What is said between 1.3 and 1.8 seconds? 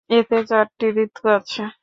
আছে।